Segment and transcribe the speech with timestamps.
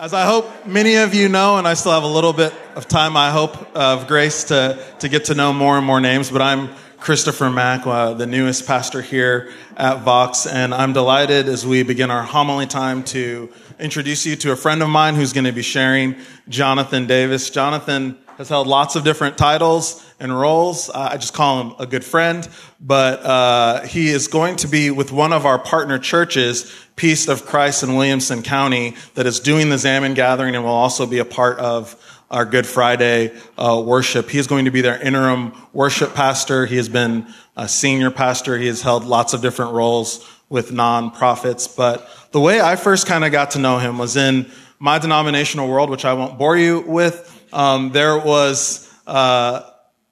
[0.00, 2.88] As I hope many of you know, and I still have a little bit of
[2.88, 6.40] time, I hope, of grace to, to get to know more and more names, but
[6.40, 11.82] I'm Christopher Mack, uh, the newest pastor here at Vox, and I'm delighted as we
[11.82, 15.52] begin our homily time to introduce you to a friend of mine who's going to
[15.52, 16.16] be sharing,
[16.48, 17.50] Jonathan Davis.
[17.50, 20.88] Jonathan has held lots of different titles and roles.
[20.88, 22.48] Uh, I just call him a good friend,
[22.80, 27.44] but uh, he is going to be with one of our partner churches, Peace of
[27.44, 31.24] Christ in Williamson County, that is doing the Zaman gathering and will also be a
[31.26, 31.94] part of
[32.30, 34.30] our Good Friday uh, worship.
[34.30, 36.64] He is going to be their interim worship pastor.
[36.64, 37.26] He has been
[37.58, 38.56] a senior pastor.
[38.56, 41.76] He has held lots of different roles with nonprofits.
[41.76, 45.68] But the way I first kind of got to know him was in my denominational
[45.68, 47.29] world, which I won't bore you with.
[47.52, 49.62] Um, there was uh,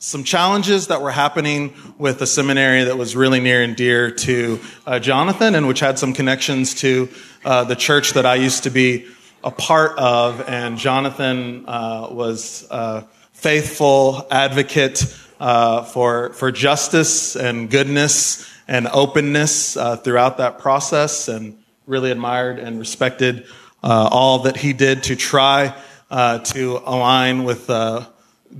[0.00, 4.58] some challenges that were happening with a seminary that was really near and dear to
[4.86, 7.08] uh, Jonathan, and which had some connections to
[7.44, 9.06] uh, the church that I used to be
[9.44, 10.48] a part of.
[10.48, 13.02] And Jonathan uh, was a
[13.32, 15.04] faithful advocate
[15.38, 22.58] uh, for for justice and goodness and openness uh, throughout that process, and really admired
[22.58, 23.46] and respected
[23.80, 25.72] all that he did to try
[26.10, 28.06] uh, to align with uh,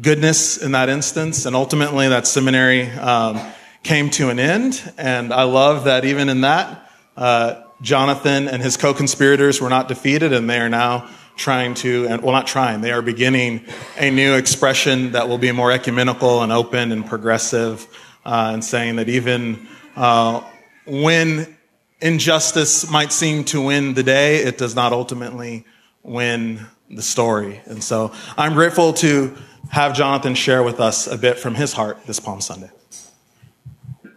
[0.01, 1.47] goodness in that instance.
[1.47, 3.41] And ultimately, that seminary um,
[3.83, 4.93] came to an end.
[4.99, 9.89] And I love that even in that, uh, Jonathan and his co conspirators were not
[9.89, 13.65] defeated, and they are now trying to, and well, not trying, they are beginning
[13.97, 17.87] a new expression that will be more ecumenical and open and progressive,
[18.27, 20.43] uh, and saying that even uh,
[20.85, 21.57] when
[22.01, 25.65] injustice might seem to win the day, it does not ultimately
[26.03, 27.61] win the story.
[27.67, 29.37] And so I'm grateful to
[29.71, 32.71] have Jonathan share with us a bit from his heart this Palm Sunday.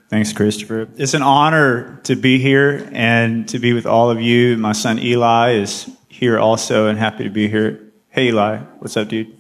[0.09, 0.89] Thanks, Christopher.
[0.97, 4.58] It's an honor to be here and to be with all of you.
[4.58, 7.91] My son Eli is here also and happy to be here.
[8.09, 8.58] Hey, Eli.
[8.80, 9.39] What's up, dude?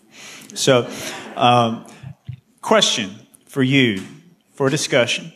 [0.53, 0.89] So,
[1.35, 1.85] um,
[2.61, 3.11] question
[3.47, 4.01] for you
[4.53, 5.33] for discussion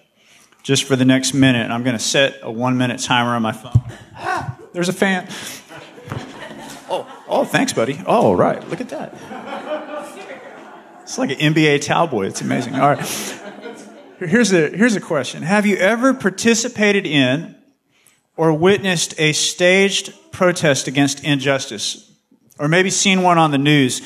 [0.63, 1.69] just for the next minute.
[1.69, 3.83] I'm going to set a one minute timer on my phone.
[4.73, 5.27] There's a fan.
[7.27, 7.99] Oh, thanks, buddy.
[8.05, 8.67] Oh, right.
[8.69, 9.13] Look at that.
[11.03, 12.27] It's like an NBA towel boy.
[12.27, 12.75] It's amazing.
[12.75, 13.41] All right.
[14.19, 15.43] Here's a, here's a question.
[15.43, 17.55] Have you ever participated in
[18.37, 22.11] or witnessed a staged protest against injustice?
[22.57, 24.01] Or maybe seen one on the news?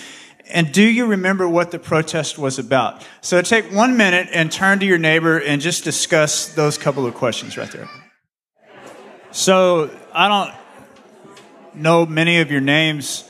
[0.50, 3.06] And do you remember what the protest was about?
[3.22, 7.13] So take one minute and turn to your neighbor and just discuss those couple of
[7.13, 7.88] questions right there.
[9.31, 10.53] So I don't,
[11.79, 13.29] know many of your names,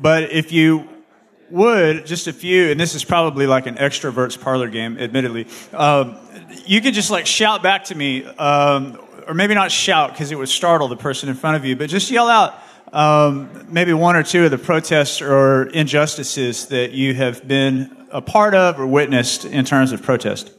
[0.00, 0.88] but if you
[1.50, 6.16] would, just a few, and this is probably like an extrovert's parlor game, admittedly, um,
[6.66, 10.36] you could just like shout back to me, um, or maybe not shout because it
[10.36, 12.54] would startle the person in front of you, but just yell out
[12.92, 18.22] um, maybe one or two of the protests or injustices that you have been a
[18.22, 20.50] part of or witnessed in terms of protest.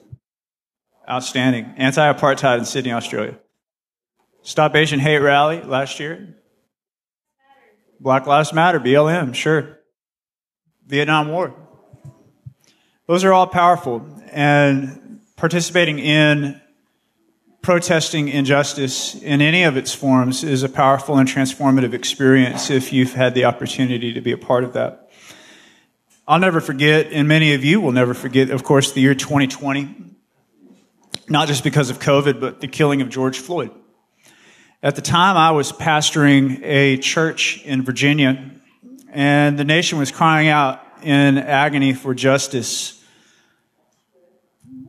[1.09, 1.73] Outstanding.
[1.77, 3.38] Anti apartheid in Sydney, Australia.
[4.44, 6.35] Stop Asian Hate Rally last year.
[8.00, 9.80] Black Lives Matter, BLM, sure.
[10.88, 11.54] Vietnam War.
[13.08, 14.08] Those are all powerful.
[14.32, 16.62] And participating in
[17.62, 23.14] protesting injustice in any of its forms is a powerful and transformative experience if you've
[23.14, 25.12] had the opportunity to be a part of that.
[26.28, 29.96] I'll never forget, and many of you will never forget, of course, the year 2020.
[31.28, 33.72] Not just because of COVID, but the killing of George Floyd.
[34.81, 38.50] At the time, I was pastoring a church in Virginia,
[39.09, 43.03] and the nation was crying out in agony for justice.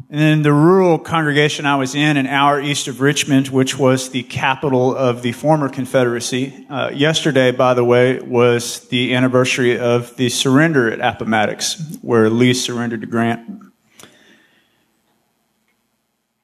[0.08, 4.10] And in the rural congregation I was in, an hour east of Richmond, which was
[4.10, 10.14] the capital of the former Confederacy, uh, yesterday, by the way, was the anniversary of
[10.16, 13.59] the surrender at Appomattox, where Lee surrendered to Grant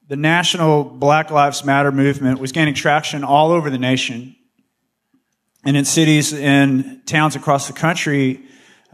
[0.09, 4.37] the national Black Lives Matter movement was gaining traction all over the nation.
[5.65, 8.41] And in cities and towns across the country,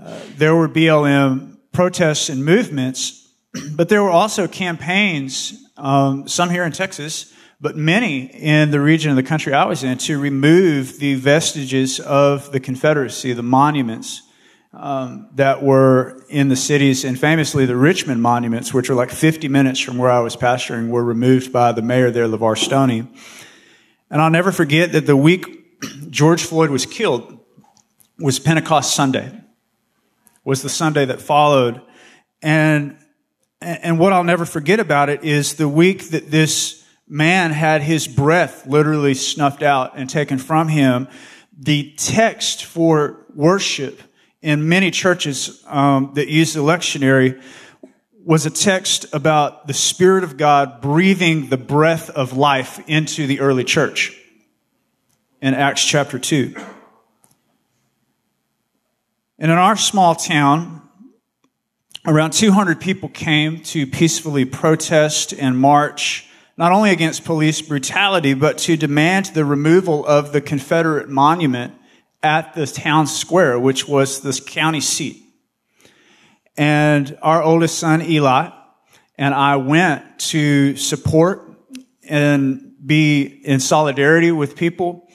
[0.02, 3.28] uh, there were BLM protests and movements,
[3.74, 9.10] but there were also campaigns, um, some here in Texas, but many in the region
[9.10, 14.22] of the country I was in, to remove the vestiges of the Confederacy, the monuments
[14.72, 19.48] um, that were in the cities, and famously the Richmond monuments, which are like 50
[19.48, 23.06] minutes from where I was pastoring, were removed by the mayor there, LeVar Stoney.
[24.10, 25.80] And I'll never forget that the week
[26.10, 27.38] George Floyd was killed
[28.18, 29.32] was Pentecost Sunday,
[30.44, 31.80] was the Sunday that followed.
[32.40, 32.96] And,
[33.60, 38.08] and what I'll never forget about it is the week that this man had his
[38.08, 41.08] breath literally snuffed out and taken from him
[41.58, 44.00] the text for worship
[44.42, 47.40] in many churches um, that use the lectionary
[48.24, 53.40] was a text about the Spirit of God breathing the breath of life into the
[53.40, 54.16] early church
[55.40, 56.54] in Acts chapter 2.
[59.38, 60.82] And in our small town,
[62.06, 68.58] around 200 people came to peacefully protest and march, not only against police brutality, but
[68.58, 71.74] to demand the removal of the Confederate monument
[72.22, 75.22] at the town square, which was the county seat.
[76.56, 78.50] And our oldest son, Eli,
[79.18, 81.50] and I went to support
[82.08, 85.08] and be in solidarity with people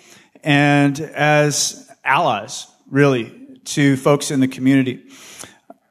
[0.44, 5.04] and as allies, really, to folks in the community.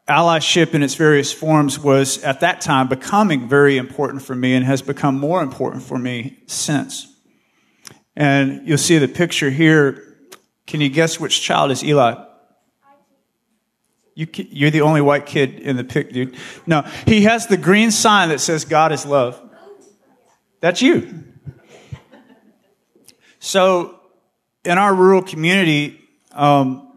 [0.08, 4.64] Allyship in its various forms was at that time becoming very important for me and
[4.64, 7.12] has become more important for me since.
[8.14, 10.05] And you'll see the picture here.
[10.66, 12.22] Can you guess which child is Eli?
[14.14, 16.36] You, you're the only white kid in the pic, dude.
[16.66, 19.40] No, he has the green sign that says God is love.
[20.60, 21.24] That's you.
[23.38, 24.00] So,
[24.64, 26.00] in our rural community,
[26.32, 26.96] um,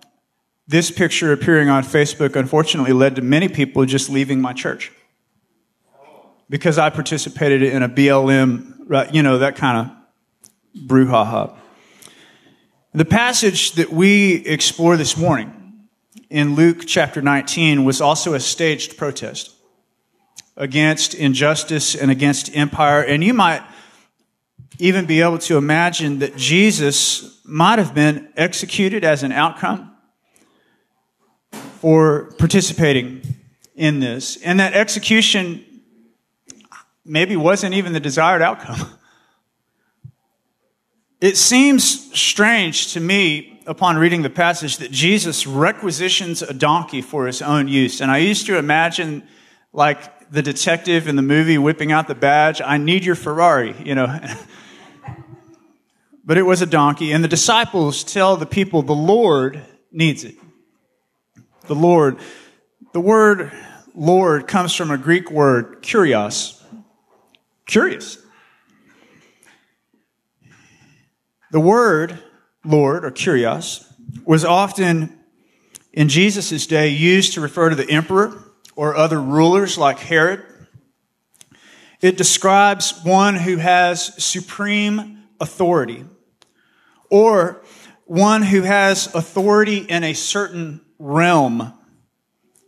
[0.68, 4.92] this picture appearing on Facebook unfortunately led to many people just leaving my church
[6.50, 11.56] because I participated in a BLM, you know, that kind of brouhaha.
[12.92, 15.54] The passage that we explore this morning
[16.32, 19.54] in Luke chapter 19 was also a staged protest
[20.58, 23.04] against injustice and against empire.
[23.04, 23.62] And you might
[24.80, 29.96] even be able to imagine that Jesus might have been executed as an outcome
[31.82, 33.22] for participating
[33.76, 34.36] in this.
[34.38, 35.64] And that execution
[37.06, 38.80] maybe wasn't even the desired outcome.
[41.22, 47.28] It seems strange to me upon reading the passage that Jesus requisitions a donkey for
[47.28, 48.00] his own use.
[48.00, 49.28] And I used to imagine
[49.74, 53.96] like the detective in the movie whipping out the badge, I need your Ferrari, you
[53.96, 54.08] know.
[56.26, 59.62] but it was a donkey, and the disciples tell the people the Lord
[59.92, 60.36] needs it.
[61.68, 62.18] The Lord.
[62.94, 63.52] The word
[63.94, 66.62] Lord comes from a Greek word, kurios.
[67.66, 68.20] Curious.
[71.52, 72.22] The word
[72.64, 73.86] Lord or Kurios
[74.26, 75.18] was often
[75.94, 78.44] in Jesus' day used to refer to the emperor
[78.76, 80.44] or other rulers like Herod.
[82.02, 86.06] It describes one who has supreme authority
[87.10, 87.62] or
[88.06, 91.74] one who has authority in a certain realm.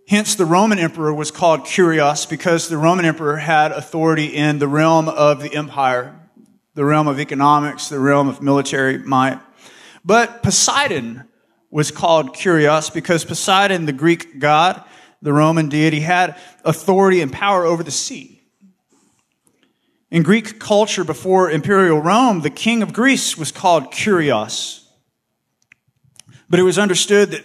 [0.08, 4.68] Hence, the Roman emperor was called Kurios because the Roman emperor had authority in the
[4.68, 6.21] realm of the empire,
[6.82, 9.40] the realm of economics, the realm of military might.
[10.04, 11.26] But Poseidon
[11.70, 14.84] was called Kurios because Poseidon, the Greek god,
[15.22, 16.36] the Roman deity, had
[16.66, 18.42] authority and power over the sea.
[20.10, 24.84] In Greek culture before imperial Rome, the king of Greece was called Kurios.
[26.50, 27.44] But it was understood that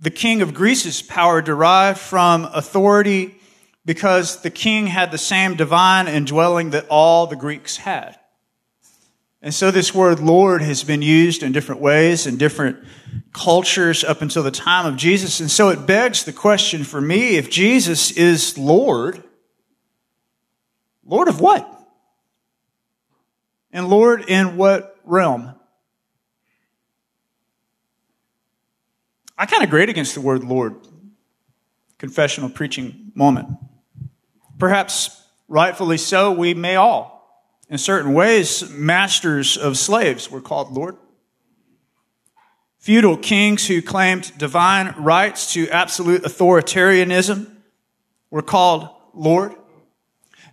[0.00, 3.36] the king of Greece's power derived from authority
[3.84, 8.18] because the king had the same divine indwelling that all the Greeks had.
[9.42, 12.78] And so this word Lord has been used in different ways in different
[13.32, 15.40] cultures up until the time of Jesus.
[15.40, 19.22] And so it begs the question for me, if Jesus is Lord,
[21.04, 21.68] Lord of what?
[23.72, 25.54] And Lord in what realm?
[29.36, 30.76] I kind of grade against the word Lord.
[31.98, 33.48] Confessional preaching moment.
[34.58, 37.11] Perhaps rightfully so, we may all
[37.72, 40.94] in certain ways, masters of slaves were called Lord.
[42.80, 47.50] Feudal kings who claimed divine rights to absolute authoritarianism
[48.30, 49.54] were called Lord.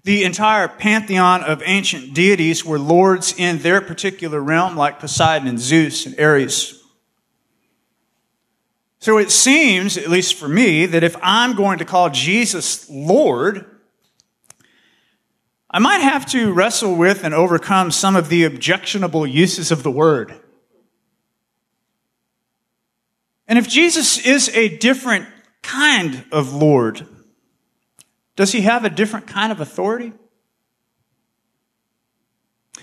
[0.05, 5.59] The entire pantheon of ancient deities were lords in their particular realm, like Poseidon and
[5.59, 6.81] Zeus and Ares.
[8.99, 13.68] So it seems, at least for me, that if I'm going to call Jesus Lord,
[15.71, 19.91] I might have to wrestle with and overcome some of the objectionable uses of the
[19.91, 20.33] word.
[23.47, 25.27] And if Jesus is a different
[25.61, 27.07] kind of Lord,
[28.35, 30.13] does he have a different kind of authority?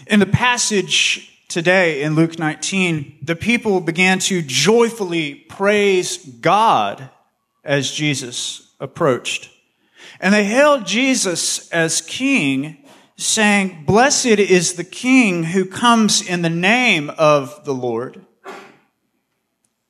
[0.06, 7.10] In the passage today in Luke 19, the people began to joyfully praise God
[7.64, 9.50] as Jesus approached.
[10.20, 12.84] And they hailed Jesus as king,
[13.16, 18.24] saying, Blessed is the king who comes in the name of the Lord.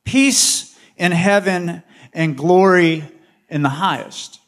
[0.03, 1.83] peace in heaven
[2.13, 3.03] and glory
[3.49, 4.39] in the highest.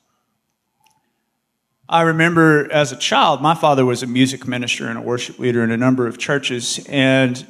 [1.87, 5.63] I remember as a child, my father was a music minister and a worship leader
[5.63, 7.45] in a number of churches, and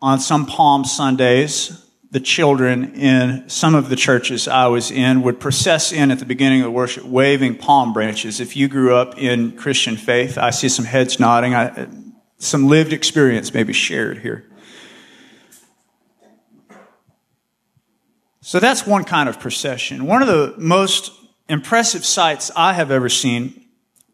[0.00, 1.83] on some Palm Sundays,
[2.14, 6.24] the children in some of the churches I was in would process in at the
[6.24, 8.38] beginning of the worship waving palm branches.
[8.38, 11.56] If you grew up in Christian faith, I see some heads nodding.
[11.56, 11.88] I,
[12.38, 14.48] some lived experience maybe shared here.
[18.42, 20.06] So that's one kind of procession.
[20.06, 21.10] One of the most
[21.48, 23.60] impressive sights I have ever seen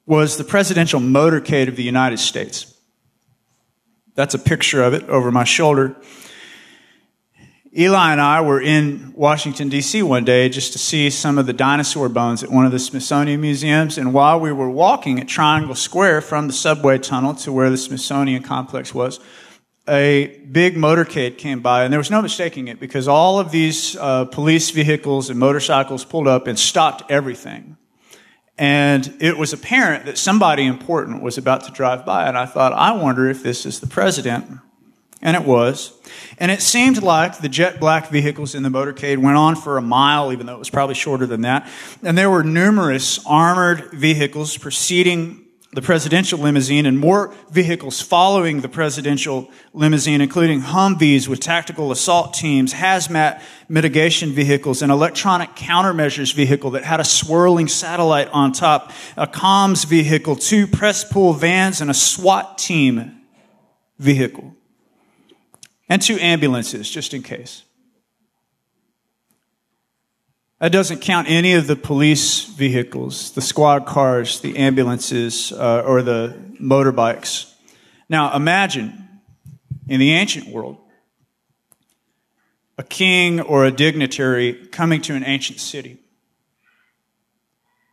[0.07, 2.75] was the presidential motorcade of the United States.
[4.15, 5.97] That's a picture of it over my shoulder.
[7.77, 10.03] Eli and I were in Washington, D.C.
[10.03, 13.41] one day just to see some of the dinosaur bones at one of the Smithsonian
[13.41, 13.97] museums.
[13.97, 17.77] And while we were walking at Triangle Square from the subway tunnel to where the
[17.77, 19.21] Smithsonian complex was,
[19.89, 23.97] a big motorcade came by, and there was no mistaking it because all of these
[23.97, 27.77] uh, police vehicles and motorcycles pulled up and stopped everything.
[28.59, 32.27] And it was apparent that somebody important was about to drive by.
[32.27, 34.59] And I thought, I wonder if this is the president.
[35.23, 35.93] And it was.
[36.39, 39.83] And it seemed like the jet black vehicles in the motorcade went on for a
[39.83, 41.69] mile, even though it was probably shorter than that.
[42.03, 48.69] And there were numerous armored vehicles preceding the presidential limousine and more vehicles following the
[48.69, 56.73] presidential limousine, including Humvees with tactical assault teams, hazmat mitigation vehicles, an electronic countermeasures vehicle
[56.73, 61.89] that had a swirling satellite on top, a comms vehicle, two press pool vans, and
[61.89, 63.21] a SWAT team
[63.99, 64.57] vehicle
[65.91, 67.65] and two ambulances, just in case.
[70.61, 76.03] That doesn't count any of the police vehicles, the squad cars, the ambulances, uh, or
[76.03, 77.53] the motorbikes.
[78.09, 79.09] Now imagine
[79.89, 80.79] in the ancient world
[82.79, 85.99] a king or a dignitary coming to an ancient city.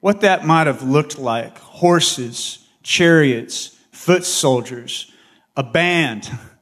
[0.02, 5.12] What that might have looked like horses, chariots, foot soldiers,
[5.56, 6.30] a band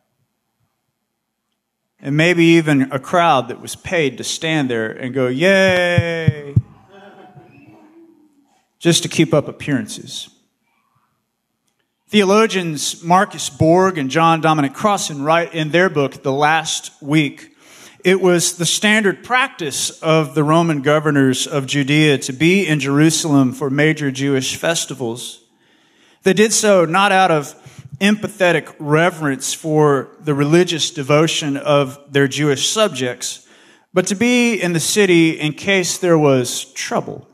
[2.00, 6.56] and maybe even a crowd that was paid to stand there and go, Yay!
[8.80, 10.30] Just to keep up appearances.
[12.08, 17.56] Theologians Marcus Borg and John Dominic Crossan write in their book, The Last Week,
[18.06, 23.52] it was the standard practice of the Roman governors of Judea to be in Jerusalem
[23.52, 25.44] for major Jewish festivals.
[26.22, 27.56] They did so not out of
[28.00, 33.48] empathetic reverence for the religious devotion of their Jewish subjects,
[33.94, 37.28] but to be in the city in case there was trouble.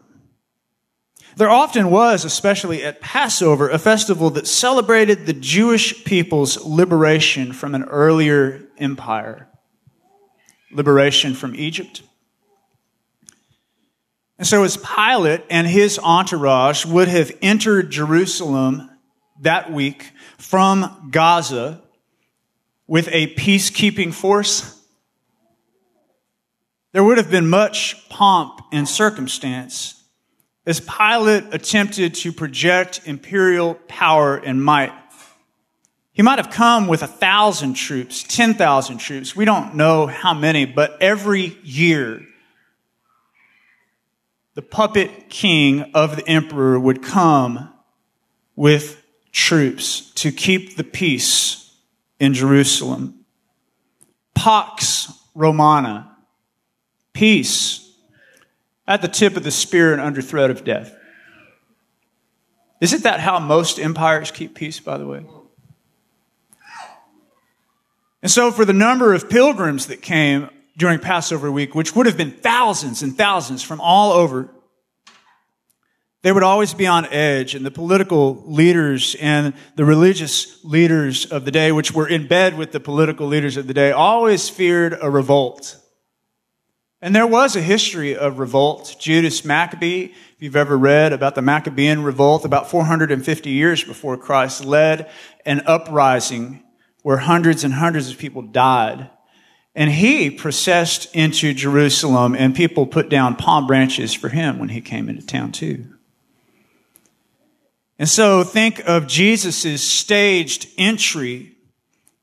[1.35, 7.73] There often was, especially at Passover, a festival that celebrated the Jewish people's liberation from
[7.73, 9.49] an earlier empire,
[10.71, 12.03] liberation from Egypt.
[14.37, 18.90] And so, as Pilate and his entourage would have entered Jerusalem
[19.41, 21.81] that week from Gaza
[22.87, 24.79] with a peacekeeping force,
[26.93, 30.03] there would have been much pomp and circumstance
[30.65, 34.93] as Pilate attempted to project imperial power and might.
[36.13, 39.35] He might have come with a thousand troops, 10,000 troops.
[39.35, 42.21] We don't know how many, but every year,
[44.53, 47.73] the puppet king of the emperor would come
[48.55, 49.00] with
[49.31, 51.73] troops to keep the peace
[52.19, 53.25] in Jerusalem.
[54.35, 56.15] Pax Romana,
[57.13, 57.91] peace
[58.87, 60.95] at the tip of the spear and under threat of death.
[62.81, 65.23] Isn't that how most empires keep peace, by the way?
[68.23, 72.17] And so, for the number of pilgrims that came during Passover week, which would have
[72.17, 74.49] been thousands and thousands from all over,
[76.23, 81.45] they would always be on edge, and the political leaders and the religious leaders of
[81.45, 84.97] the day, which were in bed with the political leaders of the day, always feared
[85.01, 85.77] a revolt.
[87.01, 88.95] And there was a history of revolt.
[88.99, 94.63] Judas Maccabee, if you've ever read about the Maccabean revolt, about 450 years before Christ,
[94.63, 95.09] led
[95.43, 96.63] an uprising
[97.01, 99.09] where hundreds and hundreds of people died.
[99.73, 104.81] And he processed into Jerusalem, and people put down palm branches for him when he
[104.81, 105.87] came into town, too.
[108.01, 111.55] And so think of Jesus' staged entry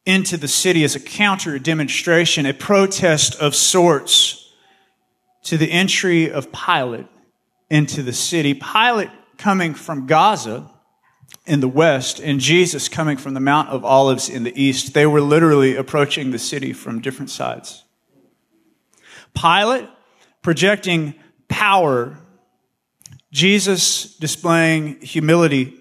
[0.05, 4.53] into the city as a counter demonstration, a protest of sorts
[5.45, 7.07] to the entry of Pilate
[7.71, 8.55] into the city.
[8.55, 10.69] Pilate coming from Gaza
[11.47, 14.95] in the west and Jesus coming from the Mount of Olives in the east.
[14.95, 17.85] They were literally approaching the city from different sides.
[19.33, 19.89] Pilate
[20.43, 21.15] projecting
[21.47, 22.19] power,
[23.33, 25.75] Jesus displaying humility.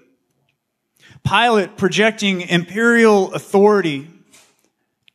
[1.27, 4.07] Pilate projecting imperial authority,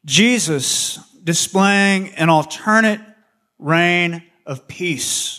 [0.05, 3.01] Jesus displaying an alternate
[3.59, 5.39] reign of peace.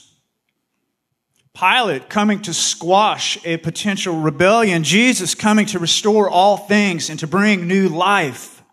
[1.53, 7.27] Pilate coming to squash a potential rebellion, Jesus coming to restore all things and to
[7.27, 8.63] bring new life.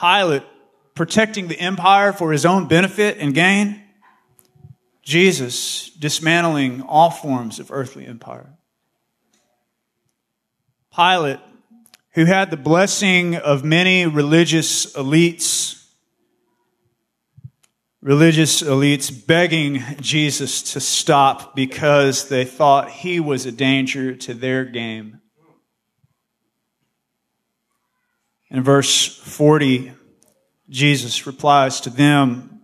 [0.00, 0.44] Pilate
[0.94, 3.82] protecting the empire for his own benefit and gain.
[5.02, 8.54] Jesus dismantling all forms of earthly empire.
[10.94, 11.40] Pilate,
[12.12, 15.80] who had the blessing of many religious elites
[18.02, 24.64] religious elites begging Jesus to stop because they thought he was a danger to their
[24.64, 25.20] game.
[28.50, 29.92] In verse 40,
[30.68, 32.59] Jesus replies to them,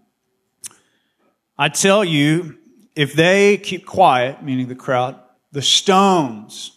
[1.58, 2.58] I tell you,
[2.94, 5.18] if they keep quiet, meaning the crowd,
[5.52, 6.72] the stones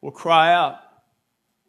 [0.00, 0.78] will cry out.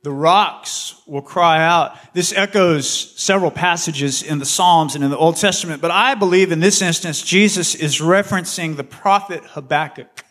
[0.04, 1.98] The rocks will cry out.
[2.14, 6.52] This echoes several passages in the Psalms and in the Old Testament, but I believe
[6.52, 10.26] in this instance, Jesus is referencing the prophet Habakkuk.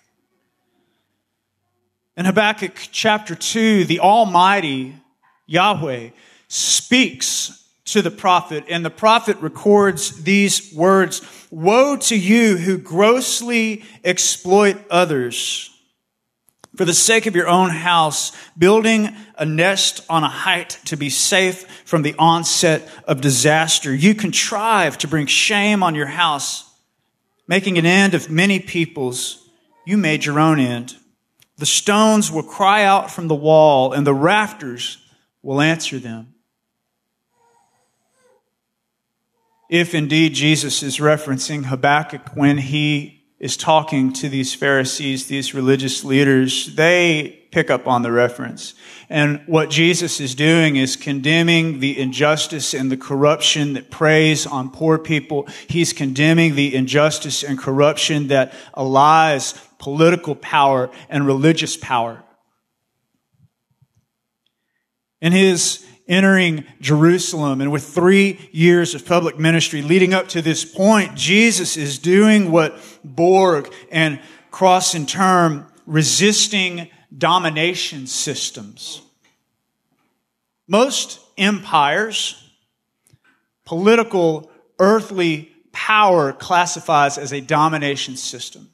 [2.19, 4.95] In Habakkuk chapter 2, the Almighty
[5.47, 6.11] Yahweh
[6.49, 7.62] speaks
[7.93, 14.77] to the prophet, and the prophet records these words Woe to you who grossly exploit
[14.91, 15.69] others
[16.77, 21.11] for the sake of your own house, building a nest on a height to be
[21.11, 23.95] safe from the onset of disaster.
[23.95, 26.71] You contrive to bring shame on your house,
[27.47, 29.47] making an end of many peoples.
[29.87, 30.97] You made your own end.
[31.59, 34.97] The stones will cry out from the wall, and the rafters
[35.43, 36.32] will answer them.
[39.73, 46.05] If indeed Jesus is referencing Habakkuk when he is talking to these Pharisees, these religious
[46.05, 48.75] leaders, they pick up on the reference.
[49.09, 54.71] And what Jesus is doing is condemning the injustice and the corruption that preys on
[54.71, 55.49] poor people.
[55.69, 62.23] He's condemning the injustice and corruption that allies political power and religious power.
[65.23, 67.63] In his entering Jerusalem.
[67.63, 72.53] And with three years of public ministry leading up to this point, Jesus is doing
[72.53, 74.21] what Borg and
[74.51, 79.01] Crossan term resisting domination systems.
[80.69, 82.51] Most empires,
[83.65, 88.71] political, earthly power classifies as a domination system.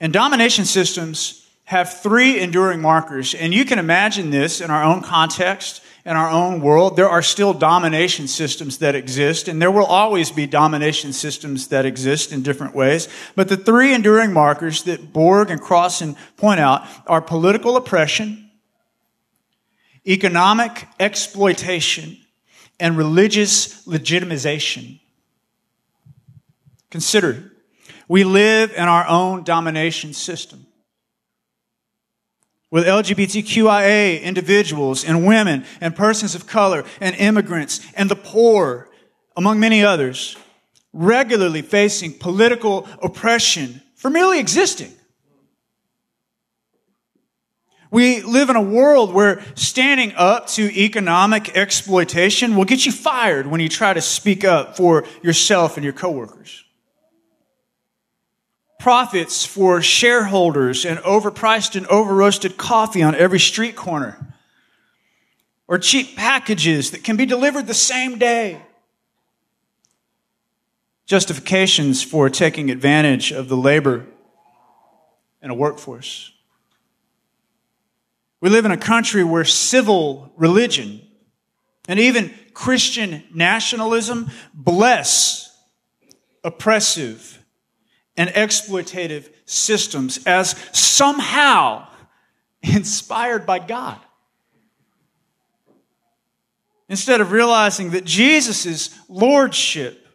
[0.00, 5.02] And domination systems have three enduring markers, and you can imagine this in our own
[5.02, 9.84] context in our own world, there are still domination systems that exist, and there will
[9.84, 13.08] always be domination systems that exist in different ways.
[13.36, 18.50] But the three enduring markers that Borg and Crossan point out are political oppression,
[20.06, 22.18] economic exploitation,
[22.80, 24.98] and religious legitimization.
[26.90, 27.52] Consider,
[28.08, 30.66] we live in our own domination system
[32.72, 38.88] with LGBTQIA individuals and women and persons of color and immigrants and the poor,
[39.36, 40.36] among many others,
[40.92, 44.90] regularly facing political oppression for merely existing.
[47.90, 53.46] We live in a world where standing up to economic exploitation will get you fired
[53.46, 56.64] when you try to speak up for yourself and your coworkers
[58.82, 64.34] profits for shareholders and overpriced and over-roasted coffee on every street corner.
[65.68, 68.60] Or cheap packages that can be delivered the same day.
[71.06, 74.04] Justifications for taking advantage of the labor
[75.40, 76.32] in a workforce.
[78.40, 81.02] We live in a country where civil religion
[81.86, 85.56] and even Christian nationalism bless
[86.42, 87.41] oppressive
[88.16, 91.86] and exploitative systems as somehow
[92.62, 93.98] inspired by God.
[96.88, 100.06] Instead of realizing that Jesus' lordship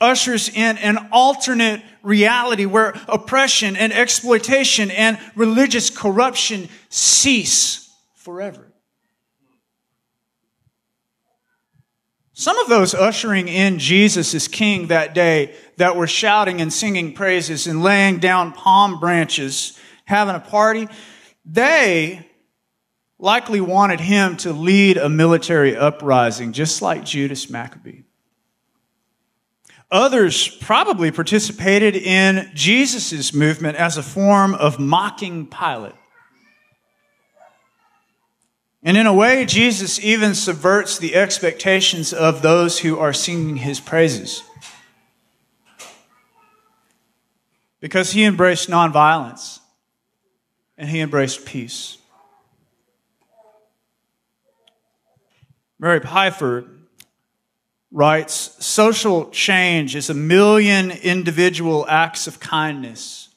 [0.00, 8.67] ushers in an alternate reality where oppression and exploitation and religious corruption cease forever.
[12.38, 17.12] Some of those ushering in Jesus as king that day that were shouting and singing
[17.12, 20.86] praises and laying down palm branches, having a party,
[21.44, 22.24] they
[23.18, 28.02] likely wanted him to lead a military uprising, just like Judas Maccabee.
[29.90, 35.96] Others probably participated in Jesus' movement as a form of mocking Pilate.
[38.82, 43.80] And in a way, Jesus even subverts the expectations of those who are singing his
[43.80, 44.42] praises.
[47.80, 49.60] Because he embraced nonviolence
[50.76, 51.98] and he embraced peace.
[55.80, 56.64] Mary Pipher
[57.90, 63.28] writes Social change is a million individual acts of kindness.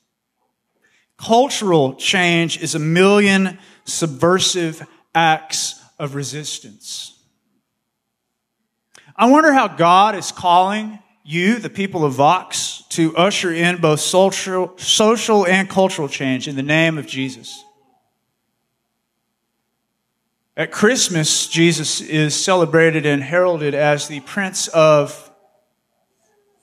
[1.18, 7.18] Cultural change is a million subversive acts of resistance.
[9.16, 14.00] I wonder how God is calling you, the people of Vox, to usher in both
[14.00, 17.64] social, social and cultural change in the name of Jesus.
[20.58, 25.32] At Christmas, Jesus is celebrated and heralded as the Prince of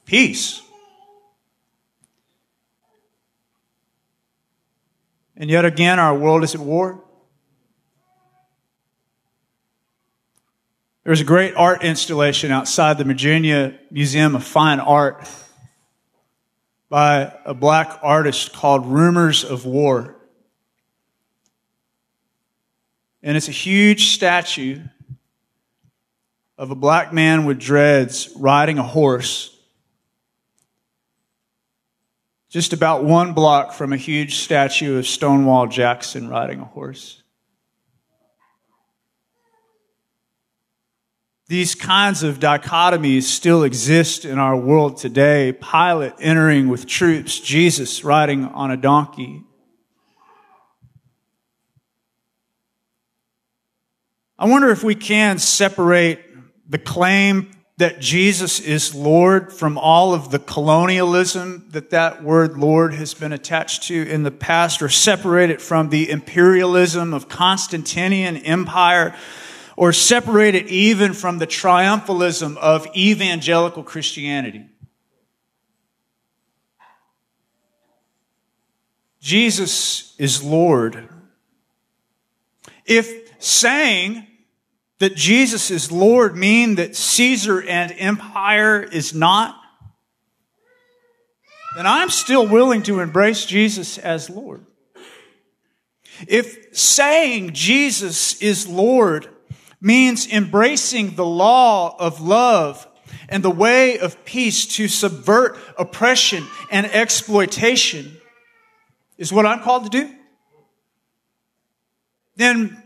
[0.05, 0.63] Peace.
[5.37, 7.03] And yet again, our world is at war.
[11.09, 15.27] There was a great art installation outside the Virginia Museum of Fine Art
[16.91, 20.17] by a black artist called Rumors of War.
[23.23, 24.83] And it's a huge statue
[26.59, 29.57] of a black man with dreads riding a horse
[32.51, 37.23] just about one block from a huge statue of Stonewall Jackson riding a horse.
[41.49, 45.53] These kinds of dichotomies still exist in our world today.
[45.53, 49.43] Pilate entering with troops, Jesus riding on a donkey.
[54.39, 56.21] I wonder if we can separate
[56.69, 62.93] the claim that Jesus is Lord from all of the colonialism that that word Lord
[62.93, 68.37] has been attached to in the past, or separate it from the imperialism of Constantinian
[68.37, 69.15] empire
[69.79, 74.67] or separate it even from the triumphalism of evangelical Christianity.
[79.21, 81.09] Jesus is Lord.
[82.87, 84.27] If saying
[84.99, 89.55] that Jesus is Lord mean that Caesar and empire is not,
[91.77, 94.67] then I'm still willing to embrace Jesus as Lord.
[96.27, 99.29] If saying Jesus is Lord
[99.81, 102.87] means embracing the law of love
[103.29, 108.17] and the way of peace to subvert oppression and exploitation
[109.17, 110.15] is what I'm called to do,
[112.37, 112.83] then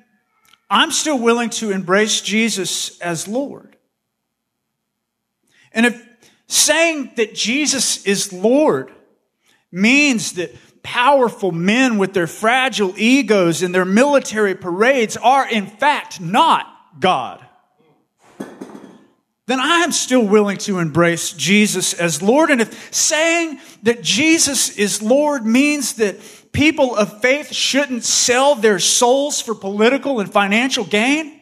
[0.71, 3.77] I'm still willing to embrace Jesus as Lord.
[5.73, 6.07] And if
[6.47, 8.93] saying that Jesus is Lord
[9.71, 16.21] means that powerful men with their fragile egos and their military parades are in fact
[16.21, 17.45] not God,
[19.47, 22.51] then I am still willing to embrace Jesus as Lord.
[22.51, 26.17] And if saying that Jesus is Lord means that
[26.53, 31.41] people of faith shouldn't sell their souls for political and financial gain,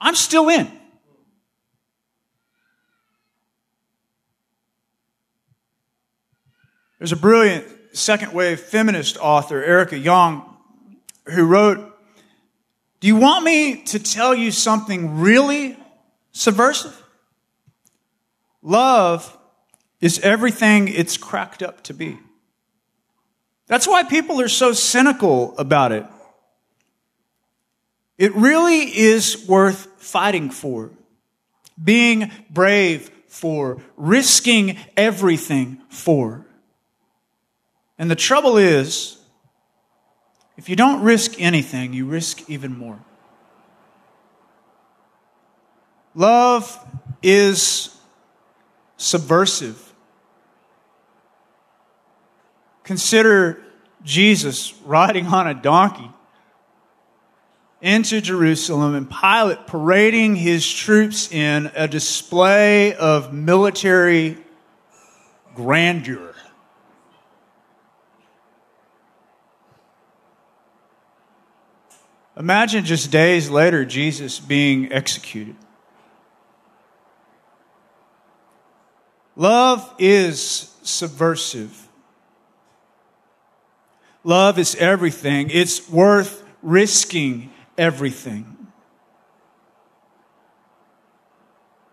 [0.00, 0.70] I'm still in.
[6.98, 10.56] There's a brilliant second wave feminist author, Erica Jong,
[11.26, 11.95] who wrote
[13.06, 15.76] do you want me to tell you something really
[16.32, 17.04] subversive?
[18.62, 19.38] Love
[20.00, 22.18] is everything it's cracked up to be.
[23.68, 26.04] That's why people are so cynical about it.
[28.18, 30.90] It really is worth fighting for,
[31.80, 36.44] being brave for, risking everything for.
[37.98, 39.16] And the trouble is,
[40.56, 42.98] if you don't risk anything, you risk even more.
[46.14, 46.78] Love
[47.22, 47.94] is
[48.96, 49.92] subversive.
[52.84, 53.62] Consider
[54.04, 56.10] Jesus riding on a donkey
[57.82, 64.38] into Jerusalem and Pilate parading his troops in a display of military
[65.54, 66.35] grandeur.
[72.36, 75.56] Imagine just days later, Jesus being executed.
[79.36, 81.88] Love is subversive.
[84.22, 85.50] Love is everything.
[85.50, 88.56] It's worth risking everything.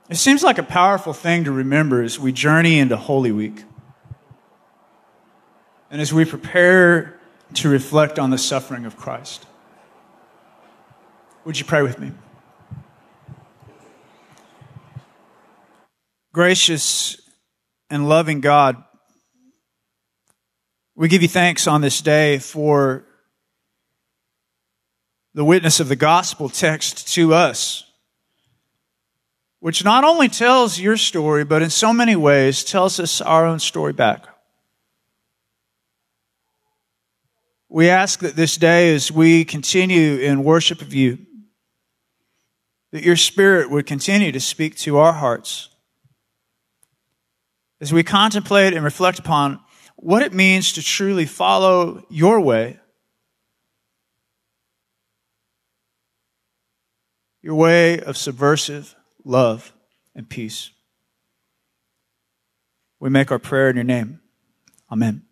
[0.10, 3.64] It seems like a powerful thing to remember as we journey into Holy Week.
[5.90, 7.20] And as we prepare
[7.56, 9.46] to reflect on the suffering of Christ.
[11.46, 12.12] Would you pray with me?
[16.34, 17.20] Gracious
[17.90, 18.82] and loving God,
[20.96, 23.04] we give you thanks on this day for
[25.34, 27.84] the witness of the gospel text to us,
[29.60, 33.60] which not only tells your story, but in so many ways tells us our own
[33.60, 34.26] story back.
[37.68, 41.18] We ask that this day, as we continue in worship of you,
[42.94, 45.70] that your Spirit would continue to speak to our hearts
[47.82, 49.60] as we contemplate and reflect upon
[49.96, 52.80] what it means to truly follow your way,
[57.42, 59.74] your way of subversive love
[60.14, 60.70] and peace.
[63.00, 64.22] We make our prayer in your name.
[64.92, 65.24] Amen.